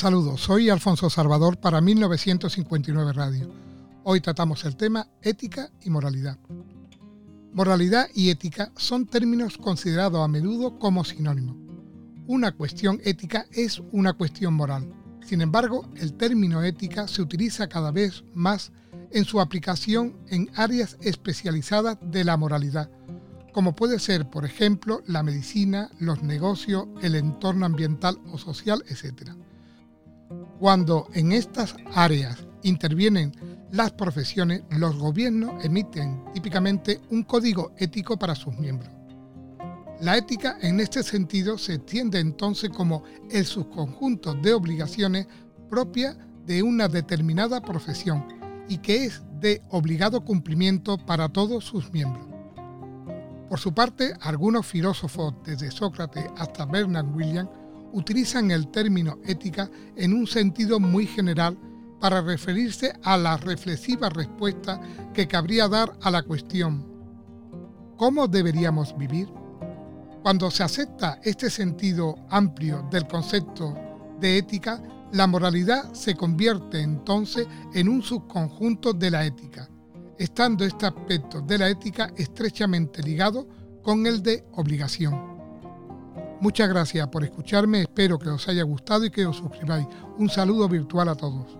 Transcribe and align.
Saludos, 0.00 0.40
soy 0.40 0.70
Alfonso 0.70 1.10
Salvador 1.10 1.58
para 1.58 1.82
1959 1.82 3.12
Radio. 3.12 3.52
Hoy 4.02 4.22
tratamos 4.22 4.64
el 4.64 4.74
tema 4.74 5.06
ética 5.20 5.70
y 5.82 5.90
moralidad. 5.90 6.38
Moralidad 7.52 8.08
y 8.14 8.30
ética 8.30 8.72
son 8.78 9.04
términos 9.04 9.58
considerados 9.58 10.24
a 10.24 10.26
menudo 10.26 10.78
como 10.78 11.04
sinónimos. 11.04 11.54
Una 12.26 12.52
cuestión 12.52 12.98
ética 13.04 13.44
es 13.52 13.82
una 13.92 14.14
cuestión 14.14 14.54
moral. 14.54 14.90
Sin 15.22 15.42
embargo, 15.42 15.86
el 15.96 16.14
término 16.14 16.62
ética 16.62 17.06
se 17.06 17.20
utiliza 17.20 17.68
cada 17.68 17.90
vez 17.90 18.24
más 18.32 18.72
en 19.10 19.26
su 19.26 19.38
aplicación 19.38 20.16
en 20.28 20.50
áreas 20.54 20.96
especializadas 21.02 21.98
de 22.00 22.24
la 22.24 22.38
moralidad, 22.38 22.90
como 23.52 23.76
puede 23.76 23.98
ser, 23.98 24.30
por 24.30 24.46
ejemplo, 24.46 25.02
la 25.06 25.22
medicina, 25.22 25.90
los 25.98 26.22
negocios, 26.22 26.86
el 27.02 27.16
entorno 27.16 27.66
ambiental 27.66 28.18
o 28.32 28.38
social, 28.38 28.82
etc. 28.88 29.32
Cuando 30.60 31.08
en 31.14 31.32
estas 31.32 31.74
áreas 31.94 32.36
intervienen 32.64 33.32
las 33.72 33.92
profesiones, 33.92 34.62
los 34.68 34.94
gobiernos 34.94 35.64
emiten 35.64 36.22
típicamente 36.34 37.00
un 37.08 37.22
código 37.22 37.72
ético 37.78 38.18
para 38.18 38.34
sus 38.34 38.54
miembros. 38.58 38.90
La 40.02 40.18
ética 40.18 40.58
en 40.60 40.78
este 40.78 41.02
sentido 41.02 41.56
se 41.56 41.76
entiende 41.76 42.20
entonces 42.20 42.68
como 42.68 43.04
el 43.30 43.46
subconjunto 43.46 44.34
de 44.34 44.52
obligaciones 44.52 45.28
propias 45.70 46.18
de 46.44 46.62
una 46.62 46.88
determinada 46.88 47.62
profesión 47.62 48.22
y 48.68 48.76
que 48.78 49.06
es 49.06 49.22
de 49.40 49.62
obligado 49.70 50.22
cumplimiento 50.26 50.98
para 50.98 51.30
todos 51.30 51.64
sus 51.64 51.90
miembros. 51.90 52.26
Por 53.48 53.58
su 53.58 53.72
parte, 53.72 54.12
algunos 54.20 54.66
filósofos, 54.66 55.32
desde 55.42 55.70
Sócrates 55.70 56.26
hasta 56.36 56.66
Bernard 56.66 57.16
Williams, 57.16 57.48
utilizan 57.92 58.50
el 58.50 58.68
término 58.68 59.18
ética 59.24 59.70
en 59.96 60.12
un 60.12 60.26
sentido 60.26 60.80
muy 60.80 61.06
general 61.06 61.58
para 62.00 62.22
referirse 62.22 62.92
a 63.02 63.16
la 63.16 63.36
reflexiva 63.36 64.08
respuesta 64.08 64.80
que 65.12 65.28
cabría 65.28 65.68
dar 65.68 65.92
a 66.02 66.10
la 66.10 66.22
cuestión 66.22 66.90
¿cómo 68.00 68.26
deberíamos 68.26 68.96
vivir? 68.96 69.28
Cuando 70.22 70.50
se 70.50 70.62
acepta 70.62 71.20
este 71.22 71.50
sentido 71.50 72.16
amplio 72.30 72.88
del 72.90 73.06
concepto 73.06 73.76
de 74.18 74.38
ética, 74.38 74.82
la 75.12 75.26
moralidad 75.26 75.92
se 75.92 76.14
convierte 76.14 76.80
entonces 76.80 77.46
en 77.74 77.90
un 77.90 78.02
subconjunto 78.02 78.94
de 78.94 79.10
la 79.10 79.26
ética, 79.26 79.68
estando 80.18 80.64
este 80.64 80.86
aspecto 80.86 81.42
de 81.42 81.58
la 81.58 81.68
ética 81.68 82.10
estrechamente 82.16 83.02
ligado 83.02 83.46
con 83.82 84.06
el 84.06 84.22
de 84.22 84.46
obligación. 84.52 85.29
Muchas 86.40 86.70
gracias 86.70 87.06
por 87.08 87.22
escucharme, 87.22 87.82
espero 87.82 88.18
que 88.18 88.30
os 88.30 88.48
haya 88.48 88.62
gustado 88.62 89.04
y 89.04 89.10
que 89.10 89.26
os 89.26 89.36
suscribáis. 89.36 89.86
Un 90.16 90.30
saludo 90.30 90.68
virtual 90.68 91.10
a 91.10 91.14
todos. 91.14 91.59